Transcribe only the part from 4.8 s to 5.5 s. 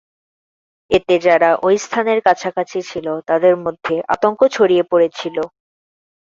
পড়েছিল।